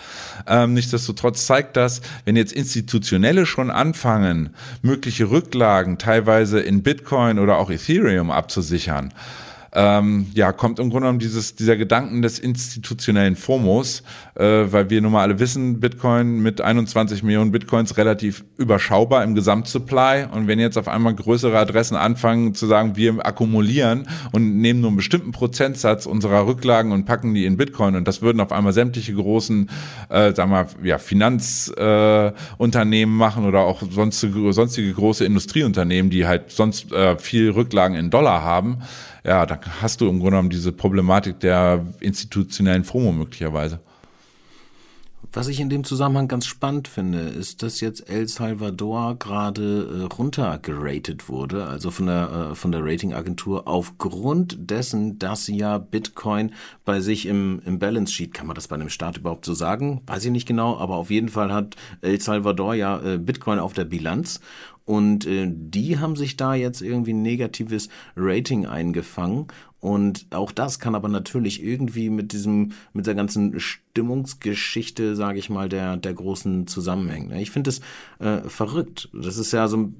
[0.46, 7.58] Ähm, nichtsdestotrotz zeigt das, wenn jetzt Institutionelle schon anfangen, mögliche Rücklagen teilweise in Bitcoin oder
[7.58, 9.12] auch Ethereum abzusichern,
[9.78, 14.02] ähm, ja, kommt im Grunde genommen dieses, dieser Gedanken des institutionellen FOMOs,
[14.34, 19.36] äh, weil wir nun mal alle wissen, Bitcoin mit 21 Millionen Bitcoins relativ überschaubar im
[19.36, 20.26] Gesamtsupply.
[20.32, 24.88] Und wenn jetzt auf einmal größere Adressen anfangen zu sagen, wir akkumulieren und nehmen nur
[24.88, 28.72] einen bestimmten Prozentsatz unserer Rücklagen und packen die in Bitcoin und das würden auf einmal
[28.72, 29.70] sämtliche großen,
[30.08, 36.50] äh, sagen wir, ja, Finanzunternehmen äh, machen oder auch sonstige, sonstige große Industrieunternehmen, die halt
[36.50, 38.78] sonst äh, viel Rücklagen in Dollar haben,
[39.28, 43.78] ja, dann hast du im Grunde genommen diese Problematik der institutionellen FOMO möglicherweise.
[45.34, 50.14] Was ich in dem Zusammenhang ganz spannend finde, ist, dass jetzt El Salvador gerade äh,
[50.14, 56.54] runtergeratet wurde, also von der, äh, von der Ratingagentur aufgrund dessen, dass ja Bitcoin
[56.86, 60.00] bei sich im, im Balance Sheet, kann man das bei einem Staat überhaupt so sagen?
[60.06, 63.74] Weiß ich nicht genau, aber auf jeden Fall hat El Salvador ja äh, Bitcoin auf
[63.74, 64.40] der Bilanz
[64.88, 69.48] und äh, die haben sich da jetzt irgendwie ein negatives Rating eingefangen.
[69.80, 75.50] Und auch das kann aber natürlich irgendwie mit diesem, mit der ganzen Stimmungsgeschichte, sage ich
[75.50, 77.36] mal, der, der großen zusammenhängen.
[77.36, 77.80] Ich finde das
[78.18, 79.10] äh, verrückt.
[79.12, 79.92] Das ist ja so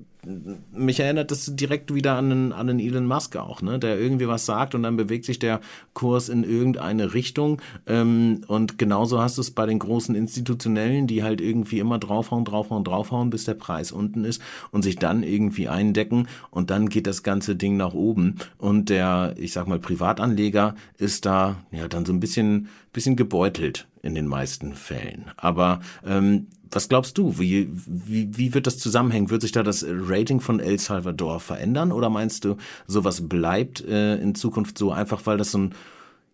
[0.73, 3.79] mich erinnert das direkt wieder an einen, an einen Elon Musk auch, ne?
[3.79, 5.61] der irgendwie was sagt und dann bewegt sich der
[5.95, 7.61] Kurs in irgendeine Richtung.
[7.87, 12.45] Ähm, und genauso hast du es bei den großen Institutionellen, die halt irgendwie immer draufhauen,
[12.45, 17.07] draufhauen, draufhauen, bis der Preis unten ist und sich dann irgendwie eindecken und dann geht
[17.07, 18.37] das ganze Ding nach oben.
[18.59, 23.87] Und der, ich sag mal, Privatanleger ist da ja dann so ein bisschen, bisschen gebeutelt
[24.03, 25.31] in den meisten Fällen.
[25.37, 27.39] Aber ähm, was glaubst du?
[27.39, 29.31] Wie, wie, wie wird das zusammenhängen?
[29.31, 31.93] Wird sich da das Rating von El Salvador verändern?
[31.93, 35.75] Oder meinst du, sowas bleibt äh, in Zukunft so einfach, weil das so ein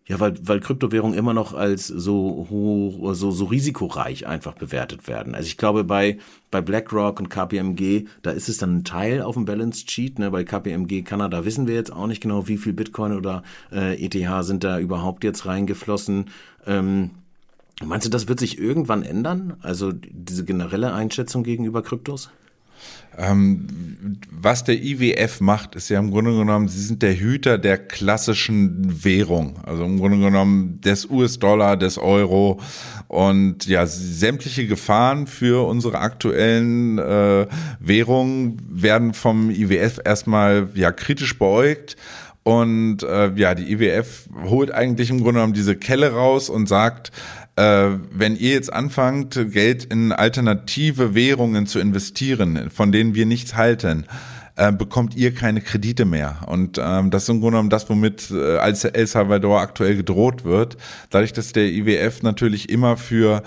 [0.07, 5.33] Ja, weil, weil Kryptowährungen immer noch als so hoch, so, so risikoreich einfach bewertet werden.
[5.33, 6.19] Also ich glaube, bei,
[6.51, 10.19] bei BlackRock und KPMG, da ist es dann ein Teil auf dem Balance Sheet.
[10.19, 10.29] Ne?
[10.29, 14.45] Bei KPMG Kanada wissen wir jetzt auch nicht genau, wie viel Bitcoin oder äh, ETH
[14.45, 16.29] sind da überhaupt jetzt reingeflossen.
[16.67, 17.09] Ähm,
[17.83, 19.57] meinst du, das wird sich irgendwann ändern?
[19.61, 22.29] Also diese generelle Einschätzung gegenüber Kryptos?
[23.17, 27.77] Ähm, was der IWF macht, ist ja im Grunde genommen, sie sind der Hüter der
[27.77, 29.59] klassischen Währung.
[29.63, 32.59] Also im Grunde genommen des US-Dollar, des Euro
[33.07, 37.47] und ja, sämtliche Gefahren für unsere aktuellen äh,
[37.79, 41.95] Währungen werden vom IWF erstmal ja kritisch beäugt.
[42.43, 47.11] Und äh, ja, die IWF holt eigentlich im Grunde genommen diese Kelle raus und sagt,
[47.55, 53.55] äh, wenn ihr jetzt anfangt, Geld in alternative Währungen zu investieren, von denen wir nichts
[53.55, 54.05] halten,
[54.57, 56.39] äh, bekommt ihr keine Kredite mehr.
[56.47, 60.45] Und ähm, das ist im Grunde genommen das, womit äh, als El Salvador aktuell gedroht
[60.45, 60.77] wird.
[61.09, 63.43] Dadurch, dass der IWF natürlich immer für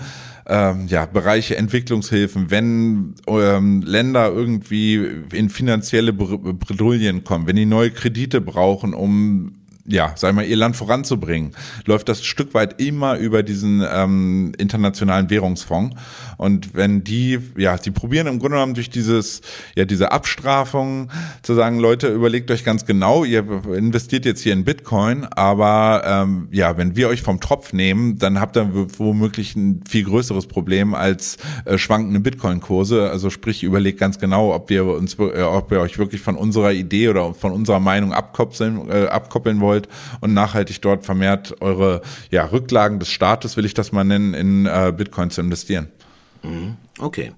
[0.47, 7.91] ähm, ja, Bereiche Entwicklungshilfen, wenn ähm, Länder irgendwie in finanzielle Bredouillen kommen, wenn die neue
[7.91, 9.53] Kredite brauchen, um
[9.89, 11.51] ja, sag mal, ihr Land voranzubringen,
[11.85, 15.95] läuft das Stück weit immer über diesen ähm, internationalen Währungsfonds.
[16.37, 19.41] Und wenn die, ja, die probieren im Grunde genommen durch dieses,
[19.75, 21.09] ja, diese Abstrafung
[21.41, 23.43] zu sagen, Leute, überlegt euch ganz genau, ihr
[23.75, 28.39] investiert jetzt hier in Bitcoin, aber ähm, ja, wenn wir euch vom Tropf nehmen, dann
[28.39, 33.09] habt ihr womöglich ein viel größeres Problem als äh, schwankende Bitcoin-Kurse.
[33.09, 36.73] Also sprich, überlegt ganz genau, ob wir uns, äh, ob wir euch wirklich von unserer
[36.73, 39.89] Idee oder von unserer Meinung abkoppeln, äh, abkoppeln wollt wollt
[40.21, 44.65] und nachhaltig dort vermehrt eure ja, Rücklagen des Staates, will ich das mal nennen, in
[44.65, 45.87] äh, Bitcoin zu investieren.
[46.43, 46.77] Mhm.
[46.99, 47.33] Okay.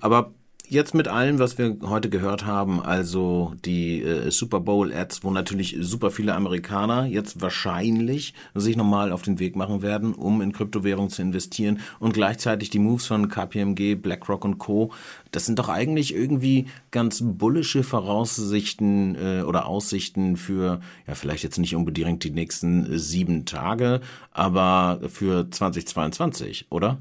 [0.00, 0.30] Aber
[0.70, 5.30] jetzt mit allem, was wir heute gehört haben, also die äh, Super Bowl Ads, wo
[5.32, 10.52] natürlich super viele Amerikaner jetzt wahrscheinlich sich nochmal auf den Weg machen werden, um in
[10.52, 14.92] Kryptowährungen zu investieren und gleichzeitig die Moves von KPMG, BlackRock und Co.
[15.32, 21.58] Das sind doch eigentlich irgendwie ganz bullische Voraussichten äh, oder Aussichten für, ja, vielleicht jetzt
[21.58, 24.00] nicht unbedingt die nächsten sieben Tage,
[24.32, 26.98] aber für 2022, oder?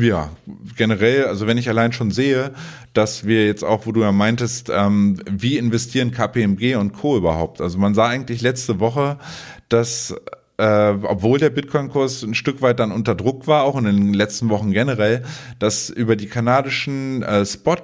[0.00, 0.30] Ja,
[0.76, 2.52] generell, also wenn ich allein schon sehe,
[2.92, 7.16] dass wir jetzt auch, wo du ja meintest, ähm, wie investieren KPMG und Co.
[7.16, 7.60] überhaupt?
[7.60, 9.18] Also man sah eigentlich letzte Woche,
[9.68, 10.14] dass
[10.58, 14.50] äh, obwohl der Bitcoin-Kurs ein Stück weit dann unter Druck war, auch in den letzten
[14.50, 15.24] Wochen generell,
[15.58, 17.78] dass über die kanadischen äh, Spot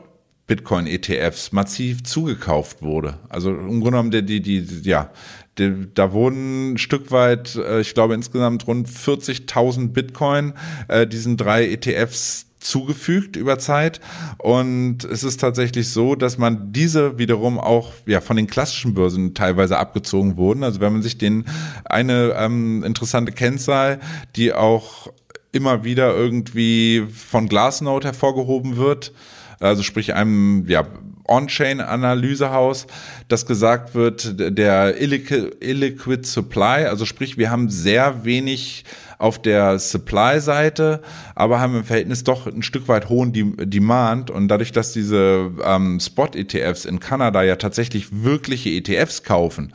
[0.46, 3.18] Bitcoin-ETFs massiv zugekauft wurde.
[3.28, 5.10] Also im Grunde genommen die, die, die, ja,
[5.56, 10.52] da wurden ein Stück weit, äh, ich glaube insgesamt rund 40.000 Bitcoin
[10.88, 14.00] äh, diesen drei ETFs zugefügt über Zeit.
[14.38, 19.34] Und es ist tatsächlich so, dass man diese wiederum auch ja von den klassischen Börsen
[19.34, 20.64] teilweise abgezogen wurden.
[20.64, 21.44] Also wenn man sich den
[21.84, 24.00] eine ähm, interessante Kennzahl,
[24.34, 25.08] die auch
[25.52, 29.12] immer wieder irgendwie von Glassnode hervorgehoben wird,
[29.60, 30.86] also sprich einem ja,
[31.28, 32.86] On-Chain-Analysehaus,
[33.28, 38.84] dass gesagt wird, der illiquid Supply, also sprich, wir haben sehr wenig
[39.18, 41.02] auf der Supply-Seite,
[41.34, 44.30] aber haben im Verhältnis doch ein Stück weit hohen Demand.
[44.30, 49.72] Und dadurch, dass diese ähm, Spot-ETFs in Kanada ja tatsächlich wirkliche ETFs kaufen,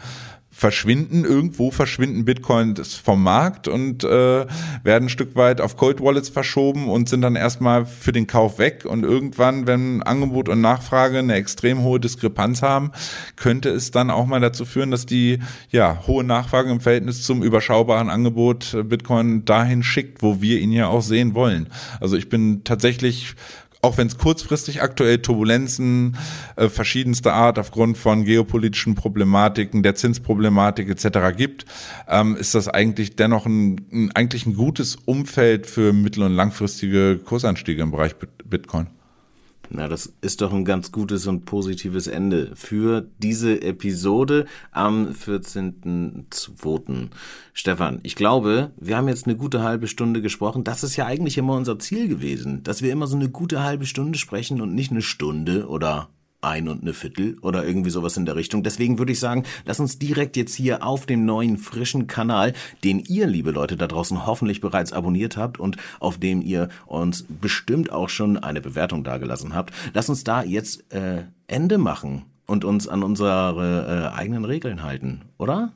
[0.61, 4.45] verschwinden, irgendwo verschwinden Bitcoins vom Markt und äh,
[4.83, 8.59] werden ein Stück weit auf Cold Wallets verschoben und sind dann erstmal für den Kauf
[8.59, 8.85] weg.
[8.85, 12.91] Und irgendwann, wenn Angebot und Nachfrage eine extrem hohe Diskrepanz haben,
[13.37, 15.39] könnte es dann auch mal dazu führen, dass die
[15.71, 20.89] ja hohe Nachfrage im Verhältnis zum überschaubaren Angebot Bitcoin dahin schickt, wo wir ihn ja
[20.89, 21.69] auch sehen wollen.
[21.99, 23.33] Also ich bin tatsächlich
[23.81, 26.17] auch wenn es kurzfristig aktuell Turbulenzen
[26.55, 31.35] äh, verschiedenster Art aufgrund von geopolitischen Problematiken, der Zinsproblematik etc.
[31.35, 31.65] gibt,
[32.07, 37.17] ähm, ist das eigentlich dennoch ein, ein, eigentlich ein gutes Umfeld für mittel- und langfristige
[37.17, 38.15] Kursanstiege im Bereich
[38.45, 38.87] Bitcoin.
[39.73, 47.07] Na, das ist doch ein ganz gutes und positives Ende für diese Episode am 14.02.
[47.53, 50.65] Stefan, ich glaube, wir haben jetzt eine gute halbe Stunde gesprochen.
[50.65, 53.85] Das ist ja eigentlich immer unser Ziel gewesen, dass wir immer so eine gute halbe
[53.85, 56.09] Stunde sprechen und nicht eine Stunde oder
[56.41, 58.63] ein und eine Viertel oder irgendwie sowas in der Richtung.
[58.63, 62.99] Deswegen würde ich sagen, lass uns direkt jetzt hier auf dem neuen frischen Kanal, den
[62.99, 67.91] ihr, liebe Leute da draußen, hoffentlich bereits abonniert habt und auf dem ihr uns bestimmt
[67.91, 72.87] auch schon eine Bewertung dagelassen habt, lass uns da jetzt äh, Ende machen und uns
[72.87, 75.71] an unsere äh, eigenen Regeln halten, oder?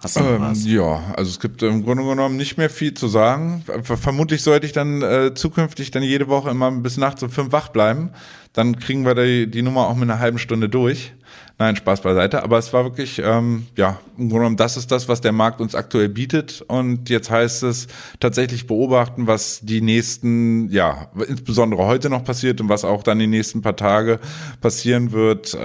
[0.00, 0.66] Hast du ähm, was?
[0.66, 3.64] Ja, also es gibt im Grunde genommen nicht mehr viel zu sagen.
[3.82, 7.68] Vermutlich sollte ich dann äh, zukünftig dann jede Woche immer bis nachts um fünf wach
[7.68, 8.10] bleiben.
[8.56, 11.12] Dann kriegen wir die, die Nummer auch mit einer halben Stunde durch.
[11.58, 12.42] Nein, Spaß beiseite.
[12.42, 15.60] Aber es war wirklich, ähm, ja, im Grunde genommen, das ist das, was der Markt
[15.62, 16.62] uns aktuell bietet.
[16.66, 17.86] Und jetzt heißt es
[18.20, 23.26] tatsächlich beobachten, was die nächsten, ja, insbesondere heute noch passiert und was auch dann die
[23.26, 24.20] nächsten paar Tage
[24.60, 25.58] passieren wird, äh,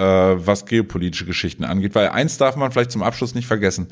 [0.45, 1.93] was geopolitische Geschichten angeht.
[1.93, 3.87] Weil eins darf man vielleicht zum Abschluss nicht vergessen.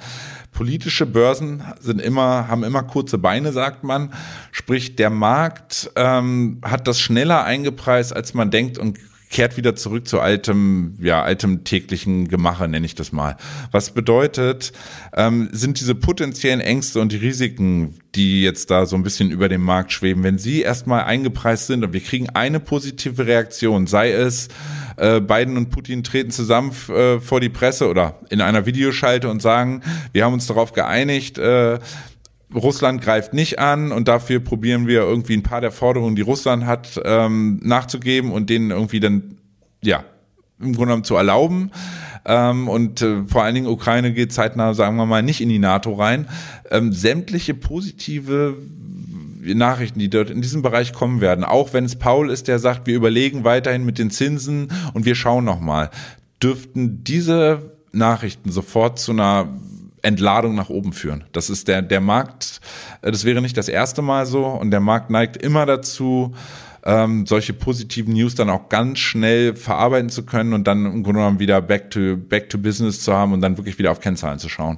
[0.53, 4.13] Politische Börsen sind immer, haben immer kurze Beine, sagt man.
[4.51, 8.88] Sprich, der Markt ähm, hat das schneller eingepreist, als man denkt und
[9.29, 13.37] kehrt wieder zurück zu altem, ja, altem täglichen Gemache, nenne ich das mal.
[13.71, 14.71] Was bedeutet,
[15.15, 19.47] ähm, sind diese potenziellen Ängste und die Risiken, die jetzt da so ein bisschen über
[19.47, 24.11] dem Markt schweben, wenn sie erstmal eingepreist sind und wir kriegen eine positive Reaktion, sei
[24.11, 24.47] es
[24.97, 29.41] äh, Biden und Putin treten zusammen äh, vor die Presse oder in einer Videoschalte und
[29.41, 31.79] sagen, wir haben uns darauf geeinigt, äh,
[32.53, 36.65] Russland greift nicht an und dafür probieren wir irgendwie ein paar der Forderungen, die Russland
[36.65, 39.37] hat, ähm, nachzugeben und denen irgendwie dann,
[39.83, 40.03] ja,
[40.59, 41.71] im Grunde genommen zu erlauben.
[42.25, 45.59] Ähm, und äh, vor allen Dingen Ukraine geht zeitnah, sagen wir mal, nicht in die
[45.59, 46.27] NATO rein.
[46.69, 48.57] Ähm, sämtliche positive
[49.41, 52.87] Nachrichten, die dort in diesem Bereich kommen werden, auch wenn es Paul ist, der sagt,
[52.87, 55.91] wir überlegen weiterhin mit den Zinsen und wir schauen nochmal,
[56.43, 59.47] dürften diese Nachrichten sofort zu einer
[60.01, 61.23] Entladung nach oben führen.
[61.31, 62.61] Das ist der, der Markt,
[63.01, 66.33] äh, das wäre nicht das erste Mal so und der Markt neigt immer dazu,
[66.85, 71.19] ähm, solche positiven News dann auch ganz schnell verarbeiten zu können und dann im Grunde
[71.19, 74.39] genommen wieder back to, back to business zu haben und dann wirklich wieder auf Kennzahlen
[74.39, 74.77] zu schauen.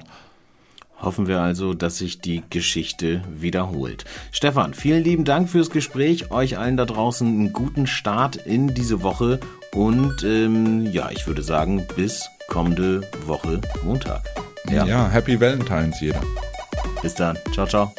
[1.01, 4.05] Hoffen wir also, dass sich die Geschichte wiederholt.
[4.32, 6.30] Stefan, vielen lieben Dank fürs Gespräch.
[6.30, 9.39] Euch allen da draußen einen guten Start in diese Woche
[9.74, 14.51] und ähm, ja, ich würde sagen, bis kommende Woche Montag.
[14.70, 14.86] Ja.
[14.86, 16.22] ja, Happy Valentines jeder.
[17.01, 17.38] Bis dann.
[17.53, 17.93] Ciao, ciao.